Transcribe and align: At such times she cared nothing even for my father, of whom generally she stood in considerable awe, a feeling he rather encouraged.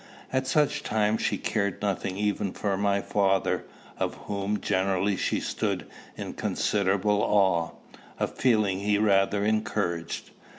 At 0.33 0.47
such 0.47 0.81
times 0.81 1.21
she 1.21 1.37
cared 1.37 1.79
nothing 1.83 2.17
even 2.17 2.53
for 2.53 2.75
my 2.75 3.01
father, 3.01 3.65
of 3.99 4.15
whom 4.25 4.59
generally 4.59 5.15
she 5.15 5.39
stood 5.39 5.85
in 6.17 6.33
considerable 6.33 7.21
awe, 7.21 7.73
a 8.19 8.25
feeling 8.25 8.79
he 8.79 8.97
rather 8.97 9.45
encouraged. 9.45 10.31